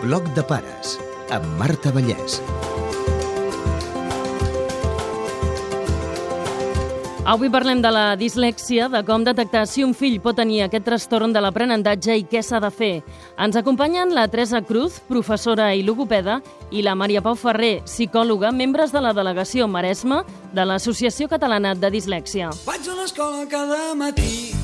[0.00, 0.94] Bloc de pares,
[1.28, 2.38] amb Marta Vallès.
[7.28, 11.34] Avui parlem de la dislèxia, de com detectar si un fill pot tenir aquest trastorn
[11.36, 12.94] de l'aprenentatge i què s'ha de fer.
[13.36, 16.40] Ens acompanyen la Teresa Cruz, professora i logopeda,
[16.72, 20.22] i la Maria Pau Ferrer, psicòloga, membres de la delegació Maresme
[20.56, 22.48] de l'Associació Catalana de Dislèxia.
[22.64, 24.56] Vaig a l'escola cada matí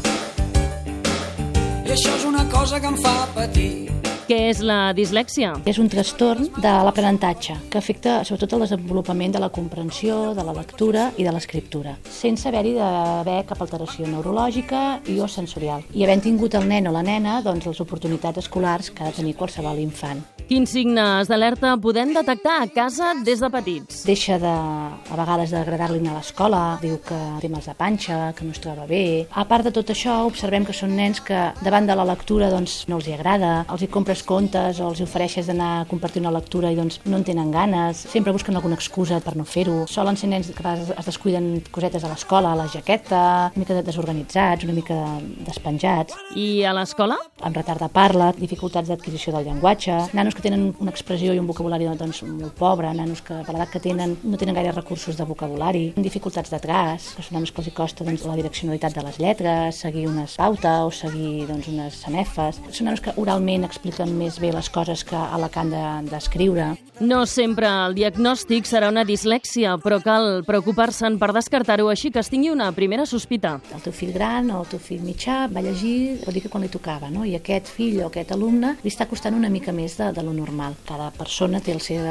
[1.87, 4.05] i això és una cosa que em fa patir.
[4.27, 5.53] Què és la dislèxia?
[5.71, 10.54] És un trastorn de l'aprenentatge que afecta sobretot el desenvolupament de la comprensió, de la
[10.57, 14.81] lectura i de l'escriptura, sense haver-hi d'haver cap alteració neurològica
[15.14, 15.86] i o sensorial.
[15.94, 19.20] I havent tingut el nen o la nena, doncs les oportunitats escolars que ha de
[19.20, 20.26] tenir qualsevol infant.
[20.46, 24.04] Quins signes d'alerta podem detectar a casa des de petits?
[24.07, 28.46] Deixa de, a vegades d'agradar-li anar a l'escola, diu que té mals de panxa, que
[28.46, 29.27] no es troba bé.
[29.35, 32.84] A part de tot això, observem que són nens que davant de la lectura doncs,
[32.87, 36.23] no els hi agrada, els hi compres contes o els hi ofereixes d'anar a compartir
[36.23, 39.81] una lectura i doncs no en tenen ganes, sempre busquen alguna excusa per no fer-ho.
[39.91, 44.70] Solen ser nens que es descuiden cosetes a l'escola, a la jaqueta, una mica desorganitzats,
[44.70, 45.03] una mica
[45.42, 46.15] despenjats.
[46.39, 47.19] I a l'escola?
[47.42, 51.48] Amb retard de parla, dificultats d'adquisició del llenguatge, nanos que tenen una expressió i un
[51.48, 55.25] vocabulari doncs, molt pobre, nanos que per l'edat que tenen no tenen gaire recursos de
[55.29, 59.20] vocabulari, dificultats de traç, que són nanos que els costa doncs, la direccionalitat de les
[59.23, 62.61] lletres, seguir unes pauta o seguir doncs, unes sanefes.
[62.70, 66.75] Són nanos que oralment expliquen més bé les coses que a la han d'escriure.
[66.77, 72.23] De, no sempre el diagnòstic serà una dislèxia, però cal preocupar-se'n per descartar-ho així que
[72.23, 73.59] es tingui una primera sospita.
[73.77, 76.64] El teu fill gran o el teu fill mitjà va llegir, vol dir que quan
[76.64, 77.25] li tocava, no?
[77.25, 80.35] i aquest fill o aquest alumne li està costant una mica més de, de lo
[80.35, 80.77] normal.
[80.87, 82.05] Cada persona té el seu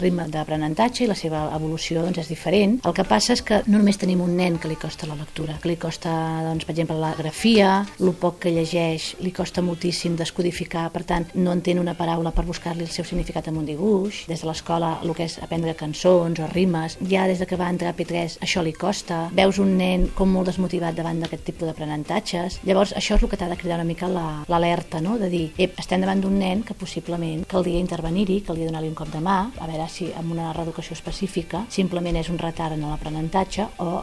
[0.00, 2.78] ritme d'aprenentatge i la seva evolució doncs, és diferent.
[2.86, 5.58] El que passa és que no només tenim un nen que li costa la lectura,
[5.62, 6.12] que li costa,
[6.46, 11.28] doncs, per exemple, la grafia, el poc que llegeix li costa moltíssim descodificar, per tant,
[11.34, 14.24] no entén una paraula per buscar-li el seu significat en un dibuix.
[14.30, 17.70] Des de l'escola, el que és aprendre cançons o rimes, ja des de que va
[17.72, 19.26] entrar a P3 això li costa.
[19.36, 22.60] Veus un nen com molt desmotivat davant d'aquest tipus d'aprenentatges.
[22.66, 25.16] Llavors, això és el que t'ha de cridar una mica l'alerta, no?
[25.18, 29.08] de dir, ep, estem davant d'un nen que possiblement caldria intervenir-hi, caldria donar-li un cop
[29.12, 33.70] de mà, a veure si amb una reeducació específica simplement és un retard en l'aprenentatge
[33.80, 34.02] o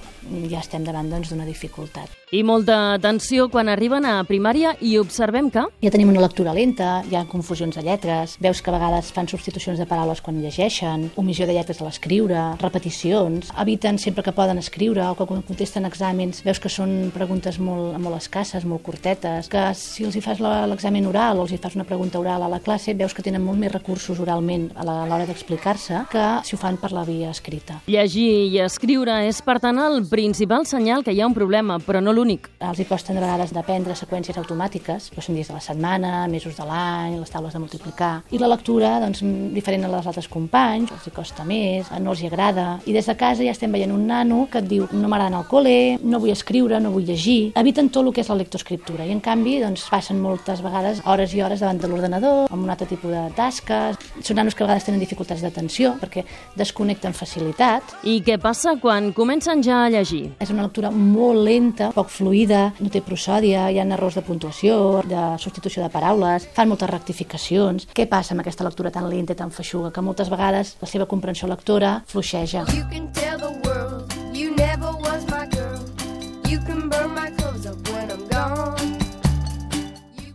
[0.49, 2.19] ja estem davant d'una doncs, dificultat.
[2.33, 5.67] I molta atenció quan arriben a primària i observem que...
[5.83, 9.29] Ja tenim una lectura lenta, hi ha confusions de lletres, veus que a vegades fan
[9.29, 14.57] substitucions de paraules quan llegeixen, omissió de lletres a l'escriure, repeticions, eviten sempre que poden
[14.57, 19.51] escriure o que quan contesten exàmens veus que són preguntes molt, molt escasses, molt curtetes,
[19.53, 22.49] que si els hi fas l'examen oral o els hi fas una pregunta oral a
[22.49, 26.59] la classe veus que tenen molt més recursos oralment a l'hora d'explicar-se que si ho
[26.59, 27.81] fan per la via escrita.
[27.87, 32.01] Llegir i escriure és, per tant, el principal senyal que hi ha un problema, però
[32.03, 32.49] no l'únic.
[32.63, 36.55] Els hi costen de vegades d'aprendre seqüències automàtiques, que són dies de la setmana, mesos
[36.57, 38.13] de l'any, les taules de multiplicar.
[38.31, 39.23] I la lectura, doncs,
[39.53, 42.79] diferent a les altres companys, els hi costa més, no els hi agrada.
[42.85, 45.43] I des de casa ja estem veient un nano que et diu no m'agrada anar
[45.43, 47.53] al col·le, no vull escriure, no vull llegir.
[47.59, 51.33] Eviten tot el que és la lectoescriptura i, en canvi, doncs, passen moltes vegades hores
[51.35, 53.97] i hores davant de l'ordenador, amb un altre tipus de tasques.
[54.21, 56.25] Són nanos que a vegades tenen dificultats d'atenció perquè
[56.59, 57.95] desconnecten facilitat.
[58.07, 60.23] I què passa quan comencen ja a llegir?
[60.43, 65.01] És una lectura molt lenta, poc fluida, no té prosòdia, hi ha errors de puntuació,
[65.07, 67.89] de substitució de paraules, fan moltes rectificacions.
[67.93, 69.91] Què passa amb aquesta lectura tan lenta i tan feixuga?
[69.93, 72.65] Que moltes vegades la seva comprensió lectora fluixeja.
[72.73, 73.62] You can tell the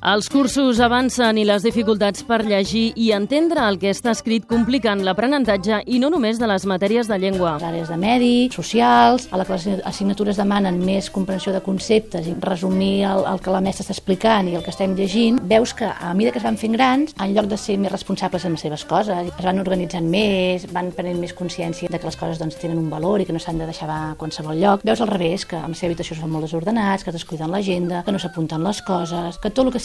[0.09, 5.03] Els cursos avancen i les dificultats per llegir i entendre el que està escrit compliquen
[5.05, 7.59] l'aprenentatge i no només de les matèries de llengua.
[7.59, 13.03] Les àrees de medi, socials, a les assignatures demanen més comprensió de conceptes i resumir
[13.11, 16.15] el, el que la mestra està explicant i el que estem llegint, veus que a
[16.15, 18.87] mesura que es van fent grans, en lloc de ser més responsables amb les seves
[18.89, 22.81] coses, es van organitzant més, van prenent més consciència de que les coses doncs, tenen
[22.81, 24.89] un valor i que no s'han de deixar a qualsevol lloc.
[24.89, 28.01] Veus al revés, que a la seva habitació són molt desordenats, que es descuiden l'agenda,
[28.09, 29.85] que no s'apunten les coses, que tot el que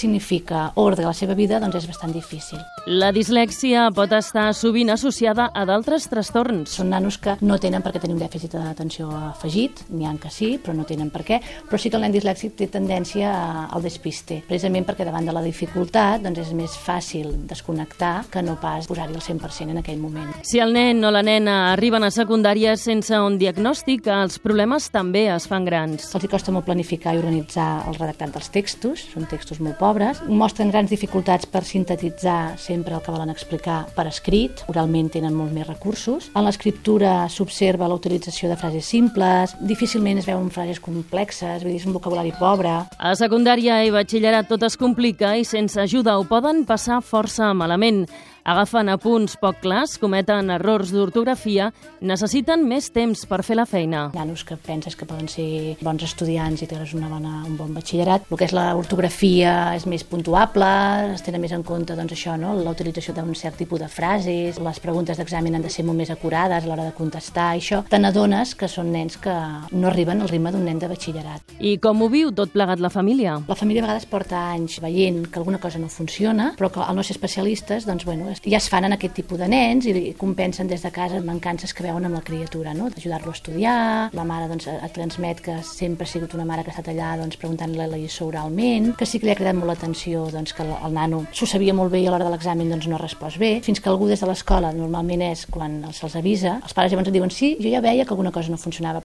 [0.75, 2.59] ordre a la seva vida doncs és bastant difícil.
[2.85, 6.73] La dislèxia pot estar sovint associada a d'altres trastorns.
[6.75, 10.29] Són nanos que no tenen per què tenir un dèficit d'atenció afegit, n'hi ha que
[10.29, 11.39] sí, però no tenen per què,
[11.69, 13.31] però sí que el nen dislèxic té tendència
[13.71, 18.57] al despiste, precisament perquè davant de la dificultat doncs és més fàcil desconnectar que no
[18.61, 20.33] pas posar-hi el 100% en aquell moment.
[20.43, 25.27] Si el nen o la nena arriben a secundària sense un diagnòstic, els problemes també
[25.31, 26.11] es fan grans.
[26.13, 30.37] Els costa molt planificar i organitzar el redactat dels textos, són textos molt pobres, professores
[30.43, 35.53] mostren grans dificultats per sintetitzar sempre el que volen explicar per escrit, oralment tenen molt
[35.53, 36.29] més recursos.
[36.35, 41.79] En l'escriptura s'observa la utilització de frases simples, difícilment es veuen frases complexes, vull dir,
[41.79, 42.75] és un vocabulari pobre.
[42.97, 48.05] A secundària i batxillerat tot es complica i sense ajuda ho poden passar força malament.
[48.43, 51.69] Agafen apunts poc clars, cometen errors d'ortografia,
[52.03, 54.09] necessiten més temps per fer la feina.
[54.17, 58.25] Nanos que penses que poden ser bons estudiants i tens una bona, un bon batxillerat.
[58.27, 60.67] El que és l'ortografia és més puntuable,
[61.13, 62.51] es tenen més en compte doncs, això, no?
[62.59, 66.11] la utilització d'un cert tipus de frases, les preguntes d'examen han de ser molt més
[66.11, 69.37] acurades a l'hora de contestar, i això te n'adones que són nens que
[69.71, 71.55] no arriben al ritme d'un nen de batxillerat.
[71.63, 73.39] I com ho viu tot plegat la família?
[73.47, 76.99] La família a vegades porta anys veient que alguna cosa no funciona, però que al
[76.99, 80.67] no ser especialistes, doncs, bueno, ja es fan en aquest tipus de nens i compensen
[80.67, 82.89] des de casa mancances que veuen amb la criatura, no?
[82.89, 86.71] d'ajudar-lo a estudiar, la mare doncs, et transmet que sempre ha sigut una mare que
[86.71, 89.71] ha estat allà doncs, preguntant-li la lliçó oralment, que sí que li ha cridat molt
[89.71, 92.87] l'atenció doncs, que el nano s'ho sabia molt bé i a l'hora de l'examen doncs,
[92.87, 96.59] no ha respost bé, fins que algú des de l'escola, normalment és quan se'ls avisa,
[96.63, 99.03] els pares llavors et diuen sí, jo ja veia que alguna cosa no funcionava.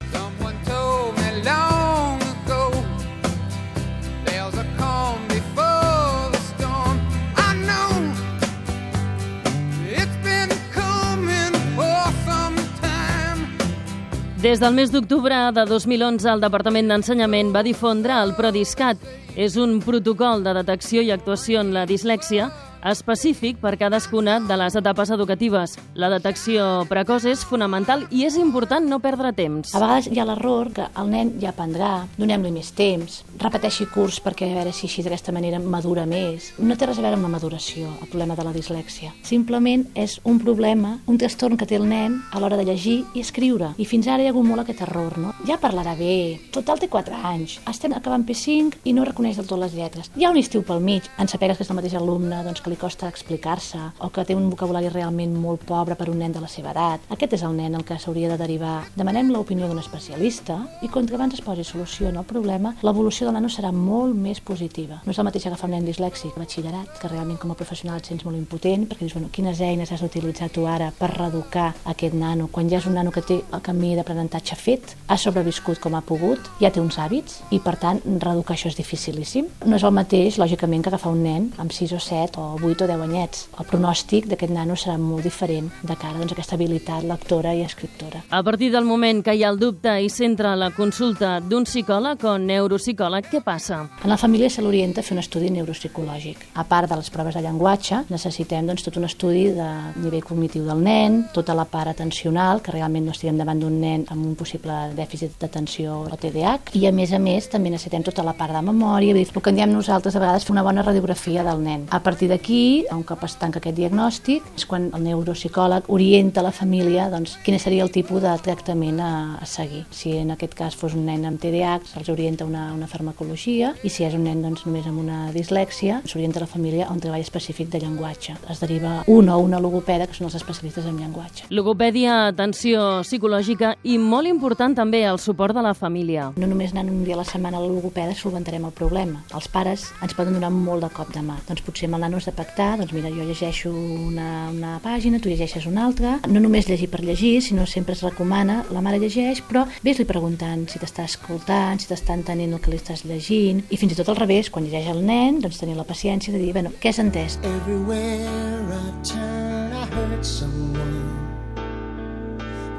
[14.48, 19.02] Des del mes d'octubre de 2011, el Departament d'Ensenyament va difondre el Prodiscat.
[19.36, 22.46] És un protocol de detecció i actuació en la dislèxia
[22.84, 25.76] específic per cadascuna de les etapes educatives.
[25.94, 29.74] La detecció precoç és fonamental i és important no perdre temps.
[29.74, 34.20] A vegades hi ha l'error que el nen ja aprendrà, donem-li més temps, repeteixi curs
[34.24, 36.52] perquè a veure si així d'aquesta manera madura més.
[36.58, 39.12] No té res a veure amb la maduració, el problema de la dislèxia.
[39.26, 43.24] Simplement és un problema, un trastorn que té el nen a l'hora de llegir i
[43.24, 43.72] escriure.
[43.78, 45.34] I fins ara hi ha hagut molt aquest error, no?
[45.48, 49.60] Ja parlarà bé, total té 4 anys, estem acabant P5 i no reconeix del tot
[49.60, 50.10] les lletres.
[50.16, 52.67] Hi ha un estiu pel mig, en sapegues que és el mateix alumne, doncs que
[52.68, 56.42] li costa explicar-se, o que té un vocabulari realment molt pobre per un nen de
[56.42, 57.08] la seva edat.
[57.14, 58.82] Aquest és el nen el que s'hauria de derivar.
[58.96, 63.48] Demanem l'opinió d'un especialista i contra abans es posi solució al problema, l'evolució del nano
[63.52, 65.00] serà molt més positiva.
[65.04, 67.98] No és el mateix agafar un nen dislèxic a batxillerat, que realment com a professional
[67.98, 71.72] et sents molt impotent, perquè dius, bueno, quines eines has d'utilitzar tu ara per reeducar
[71.92, 75.80] aquest nano, quan ja és un nano que té el camí d'aprenentatge fet, ha sobreviscut
[75.82, 79.48] com ha pogut, ja té uns hàbits, i per tant, reeducar això és dificilíssim.
[79.66, 82.84] No és el mateix, lògicament, que agafar un nen amb 6 o 7 o 8
[82.84, 83.46] o 10 anyets.
[83.58, 87.64] El pronòstic d'aquest nano serà molt diferent de cara doncs, a aquesta habilitat lectora i
[87.66, 88.22] escriptora.
[88.30, 92.24] A partir del moment que hi ha el dubte i centra la consulta d'un psicòleg
[92.24, 93.80] o neuropsicòleg, què passa?
[94.02, 96.48] En la família se l'orienta a fer un estudi neuropsicològic.
[96.54, 99.68] A part de les proves de llenguatge, necessitem doncs, tot un estudi de
[100.02, 104.06] nivell cognitiu del nen, tota la part atencional, que realment no estiguem davant d'un nen
[104.08, 108.24] amb un possible dèficit d'atenció o TDAH, i a més a més també necessitem tota
[108.26, 110.82] la part de memòria, dir, el que en diem nosaltres a vegades fer una bona
[110.82, 111.86] radiografia del nen.
[111.94, 116.52] A partir d'aquí, un cop es tanca aquest diagnòstic, és quan el neuropsicòleg orienta la
[116.54, 119.10] família doncs, quin seria el tipus de tractament a,
[119.40, 119.84] a seguir.
[119.90, 123.92] Si en aquest cas fos un nen amb TDAH, se'ls orienta una, una farmacologia, i
[123.92, 127.24] si és un nen doncs, només amb una dislèxia, s'orienta la família a un treball
[127.24, 128.38] específic de llenguatge.
[128.50, 131.48] Es deriva un o una logopeda, que són els especialistes en llenguatge.
[131.52, 136.30] Logopèdia, atenció psicològica i molt important també el suport de la família.
[136.36, 139.22] No només anant un dia a la setmana a la logopeda solventarem el problema.
[139.34, 141.38] Els pares ens poden donar molt de cop de mà.
[141.48, 145.30] Doncs potser amb el nano de pactar, doncs mira, jo llegeixo una, una pàgina, tu
[145.32, 146.16] llegeixes una altra.
[146.30, 150.66] No només llegir per llegir, sinó sempre es recomana, la mare llegeix, però ves-li preguntant
[150.70, 154.12] si t'està escoltant, si t'està entenent el que li estàs llegint, i fins i tot
[154.12, 157.02] al revés, quan llegeix el nen, doncs tenir la paciència de dir, bueno, què has
[157.02, 157.40] entès?
[157.42, 161.06] Everywhere I turn, I hurt someone.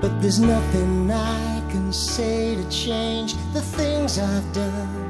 [0.01, 5.08] But there's nothing I can say to change the things I've done.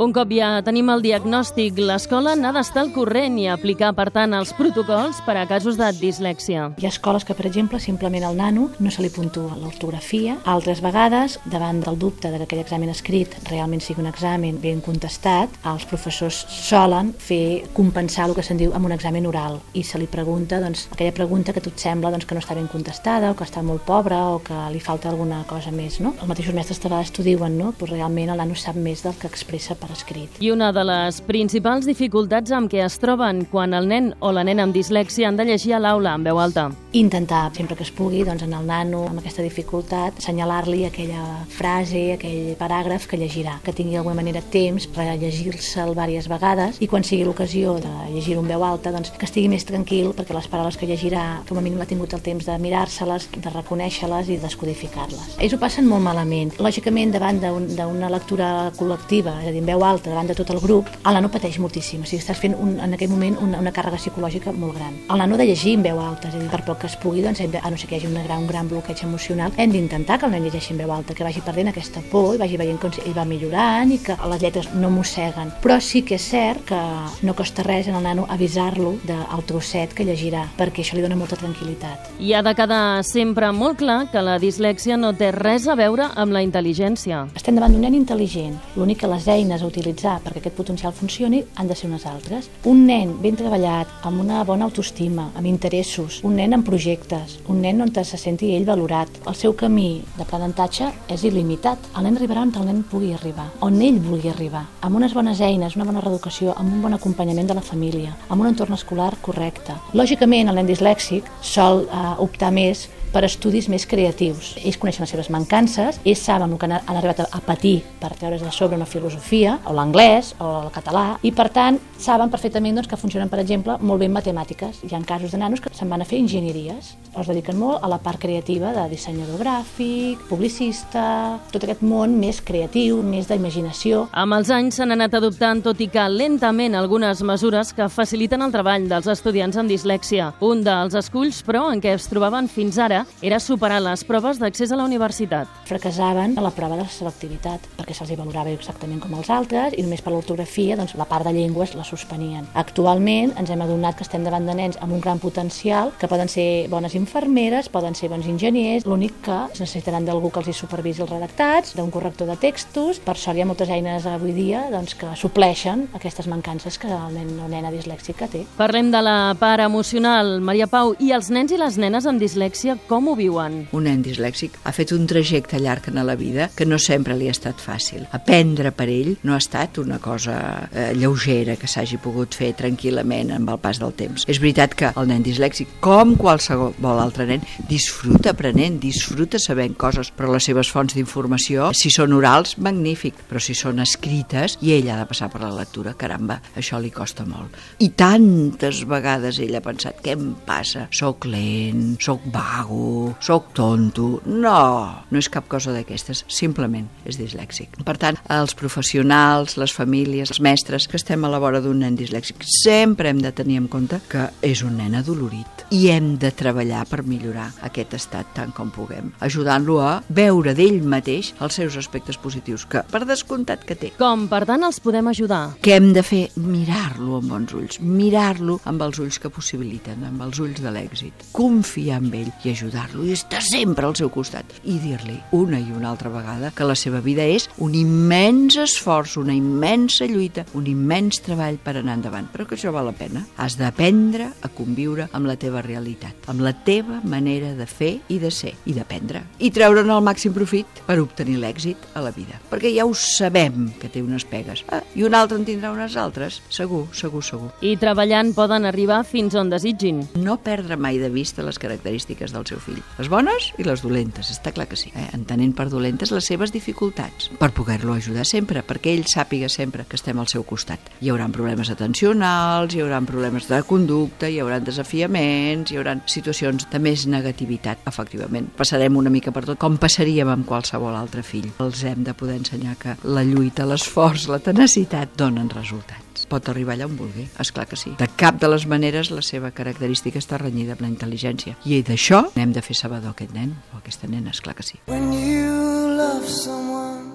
[0.00, 4.32] Un cop ja tenim el diagnòstic, l'escola n'ha d'estar al corrent i aplicar, per tant,
[4.32, 6.70] els protocols per a casos de dislèxia.
[6.80, 10.38] Hi ha escoles que, per exemple, simplement al nano no se li puntua l'ortografia.
[10.48, 14.80] Altres vegades, davant del dubte de que aquell examen escrit realment sigui un examen ben
[14.80, 19.84] contestat, els professors solen fer compensar el que se'n diu amb un examen oral i
[19.84, 23.34] se li pregunta doncs, aquella pregunta que et sembla doncs, que no està ben contestada
[23.34, 26.00] o que està molt pobra o que li falta alguna cosa més.
[26.00, 26.16] No?
[26.16, 27.76] Els mateixos mestres de vegades t'ho diuen, no?
[27.76, 30.40] però realment el nano sap més del que expressa per escrit.
[30.40, 34.44] I una de les principals dificultats amb què es troben quan el nen o la
[34.46, 36.70] nena amb dislèxia han de llegir a l'aula en veu alta.
[36.92, 42.16] Intentar, sempre que es pugui, doncs, en el nano, amb aquesta dificultat, assenyalar-li aquella frase,
[42.16, 47.06] aquell paràgraf que llegirà, que tingui d'alguna manera temps per llegir-se'l diverses vegades i quan
[47.06, 50.78] sigui l'ocasió de llegir-ho en veu alta, doncs, que estigui més tranquil perquè les paraules
[50.80, 55.38] que llegirà, com a mínim ha tingut el temps de mirar-se-les, de reconèixer-les i descodificar-les.
[55.38, 56.56] Ells ho passen molt malament.
[56.58, 60.50] Lògicament, davant d'una un, lectura col·lectiva, és a dir, en veu alta, davant de tot
[60.50, 62.02] el grup, el nano pateix moltíssim.
[62.02, 64.98] O sigui, estàs fent un, en aquell moment una, una càrrega psicològica molt gran.
[65.10, 67.22] El nano de llegir en veu alta, és a dir, per poc que es pugui,
[67.22, 70.18] doncs, a no ser que hi hagi una gran, un gran bloqueig emocional, hem d'intentar
[70.18, 72.80] que el nen llegeixi en veu alta, que vagi perdent aquesta por i vagi veient
[72.80, 75.52] com ell va millorant i que les lletres no mosseguen.
[75.62, 76.80] Però sí que és cert que
[77.26, 81.18] no costa res en el nano avisar-lo del trosset que llegirà, perquè això li dona
[81.18, 82.14] molta tranquil·litat.
[82.20, 86.08] I ha de quedar sempre molt clar que la dislèxia no té res a veure
[86.16, 87.26] amb la intel·ligència.
[87.36, 88.56] Estem davant d'un nen intel·ligent.
[88.76, 92.50] L'únic que les eines a utilitzar perquè aquest potencial funcioni han de ser unes altres.
[92.64, 97.60] Un nen ben treballat, amb una bona autoestima, amb interessos, un nen amb projectes, un
[97.64, 99.10] nen on se senti ell valorat.
[99.26, 101.90] El seu camí d'aprenentatge és il·limitat.
[101.96, 105.40] El nen arribarà on el nen pugui arribar, on ell vulgui arribar, amb unes bones
[105.40, 109.12] eines, una bona reeducació, amb un bon acompanyament de la família, amb un entorn escolar
[109.20, 109.74] correcte.
[109.92, 114.54] Lògicament, el nen dislèxic sol eh, optar més per estudis més creatius.
[114.62, 118.42] Ells coneixen les seves mancances, ells saben el que han, arribat a, patir per treure's
[118.44, 122.88] de sobre una filosofia, o l'anglès, o el català, i per tant saben perfectament doncs,
[122.88, 124.82] que funcionen, per exemple, molt bé en matemàtiques.
[124.86, 126.94] Hi ha casos de nanos que se'n van a fer enginyeries.
[127.10, 132.40] Els dediquen molt a la part creativa de dissenyador gràfic, publicista, tot aquest món més
[132.44, 134.06] creatiu, més d'imaginació.
[134.12, 138.54] Amb els anys s'han anat adoptant, tot i que lentament, algunes mesures que faciliten el
[138.54, 140.30] treball dels estudiants amb dislèxia.
[140.46, 144.72] Un dels esculls, però, en què es trobaven fins ara era superar les proves d'accés
[144.72, 145.48] a la universitat.
[145.68, 150.02] Fracassaven a la prova de selectivitat, perquè se'ls valorava exactament com els altres i només
[150.02, 152.46] per l'ortografia doncs, la part de llengües la suspenien.
[152.54, 156.28] Actualment ens hem adonat que estem davant de nens amb un gran potencial, que poden
[156.28, 161.04] ser bones infermeres, poden ser bons enginyers, l'únic que necessitaran d'algú que els hi supervisi
[161.04, 164.96] els redactats, d'un corrector de textos, per sort hi ha moltes eines avui dia doncs,
[164.98, 168.44] que supleixen aquestes mancances que el nen o nena dislèxica té.
[168.58, 172.76] Parlem de la part emocional, Maria Pau, i els nens i les nenes amb dislèxia
[172.90, 173.68] com ho viuen?
[173.76, 177.28] Un nen dislèxic ha fet un trajecte llarg en la vida que no sempre li
[177.30, 178.02] ha estat fàcil.
[178.16, 180.34] Aprendre per ell no ha estat una cosa
[180.72, 184.24] eh, lleugera que s'hagi pogut fer tranquil·lament amb el pas del temps.
[184.26, 190.10] És veritat que el nen dislèxic, com qualsevol altre nen, disfruta aprenent, disfruta sabent coses,
[190.10, 194.90] però les seves fonts d'informació, si són orals, magnífic, però si són escrites, i ell
[194.90, 197.54] ha de passar per la lectura, caramba, això li costa molt.
[197.86, 200.88] I tantes vegades ell ha pensat, què em passa?
[200.90, 202.79] Soc lent, soc vago,
[203.20, 204.20] sóc tonto...
[204.26, 207.80] No, no és cap cosa d'aquestes, simplement és dislèxic.
[207.86, 211.98] Per tant, els professionals, les famílies, els mestres que estem a la vora d'un nen
[211.98, 216.32] dislèxic, sempre hem de tenir en compte que és un nen adolorit i hem de
[216.34, 221.76] treballar per millorar aquest estat tant com puguem, ajudant-lo a veure d'ell mateix els seus
[221.80, 223.92] aspectes positius, que per descomptat que té.
[223.98, 225.42] Com, per tant, els podem ajudar?
[225.62, 226.24] Què hem de fer?
[226.40, 231.26] Mirar-lo amb bons ulls, mirar-lo amb els ulls que possibiliten, amb els ulls de l'èxit,
[231.36, 235.58] confiar en ell i ajudar ajudar-lo i estar sempre al seu costat i dir-li una
[235.58, 240.44] i una altra vegada que la seva vida és un immens esforç, una immensa lluita,
[240.54, 243.24] un immens treball per anar endavant, però que això val la pena.
[243.36, 248.20] Has d'aprendre a conviure amb la teva realitat, amb la teva manera de fer i
[248.22, 252.38] de ser, i d'aprendre, i treure'n el màxim profit per obtenir l'èxit a la vida.
[252.50, 255.96] Perquè ja ho sabem que té unes pegues, ah, i un altre en tindrà unes
[255.98, 257.50] altres, segur, segur, segur.
[257.66, 260.04] I treballant poden arribar fins on desitgin.
[260.20, 262.80] No perdre mai de vista les característiques del seu fill.
[262.98, 264.92] Les bones i les dolentes, està clar que sí.
[264.94, 265.08] Eh?
[265.16, 269.98] Entenent per dolentes les seves dificultats, per poder-lo ajudar sempre, perquè ell sàpiga sempre que
[269.98, 270.92] estem al seu costat.
[271.00, 276.68] Hi haurà problemes atencionals, hi haurà problemes de conducta, hi haurà desafiaments, hi haurà situacions
[276.70, 278.50] de més negativitat, efectivament.
[278.58, 281.50] Passarem una mica per tot, com passaríem amb qualsevol altre fill.
[281.62, 286.74] Els hem de poder ensenyar que la lluita, l'esforç, la tenacitat donen resultats pot arribar
[286.76, 287.90] allà on vulgui, és clar que sí.
[287.98, 291.52] De cap de les maneres la seva característica està renyida amb la intel·ligència.
[291.66, 294.76] I d'això hem de fer sabedor aquest nen o aquesta nena, és clar que sí.
[294.86, 295.50] When you
[295.98, 297.10] love someone,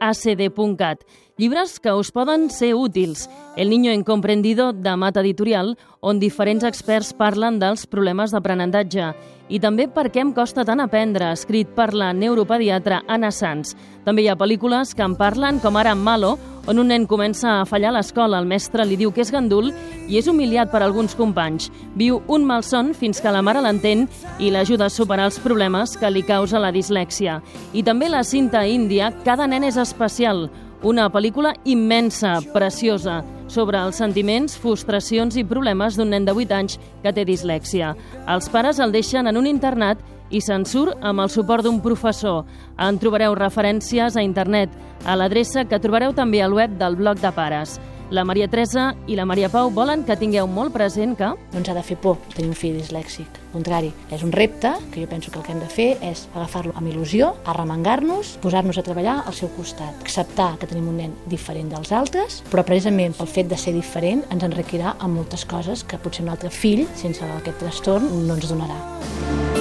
[0.00, 1.02] acd.cat.
[1.38, 3.28] Llibres que us poden ser útils.
[3.56, 9.10] El niño incomprendido de Mata Editorial, on diferents experts parlen dels problemes d'aprenentatge.
[9.52, 13.76] I també Per què em costa tant aprendre, escrit per la neuropediatra Anna Sanz.
[14.06, 17.66] També hi ha pel·lícules que en parlen, com ara Malo, on un nen comença a
[17.68, 19.70] fallar a l'escola, el mestre li diu que és gandul
[20.08, 21.68] i és humiliat per alguns companys.
[21.94, 24.08] Viu un malson fins que la mare l'entén
[24.40, 27.42] i l'ajuda a superar els problemes que li causa la dislèxia.
[27.72, 30.48] I també la cinta índia Cada nen és especial,
[30.82, 36.78] una pel·lícula immensa, preciosa, sobre els sentiments, frustracions i problemes d'un nen de 8 anys
[37.02, 37.94] que té dislèxia.
[38.26, 42.44] Els pares el deixen en un internat i se'n surt amb el suport d'un professor.
[42.78, 44.70] En trobareu referències a internet,
[45.06, 47.78] a l'adreça que trobareu també al web del blog de pares.
[48.08, 51.32] La Maria Teresa i la Maria Pau volen que tingueu molt present que...
[51.50, 53.40] No ens ha de fer por tenir un fill dislèxic.
[53.48, 56.26] Al contrari, és un repte que jo penso que el que hem de fer és
[56.36, 61.18] agafar-lo amb il·lusió, arremangar-nos, posar-nos a treballar al seu costat, acceptar que tenim un nen
[61.26, 65.82] diferent dels altres, però precisament pel fet de ser diferent ens enriquirà amb moltes coses
[65.82, 69.55] que potser un altre fill, sense aquest trastorn, no ens donarà.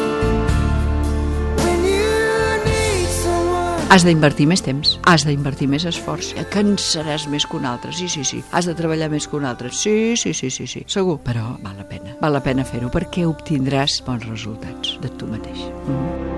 [3.93, 8.09] Has d'invertir més temps, has d'invertir més esforç, et cansaràs més que un altre, sí,
[8.11, 8.41] sí, sí.
[8.51, 10.83] Has de treballar més que un altre, sí, sí, sí, sí, sí.
[10.91, 12.17] Segur, però val la pena.
[12.21, 15.69] Val la pena fer-ho perquè obtindràs bons resultats de tu mateix.
[15.85, 16.34] Mm -hmm.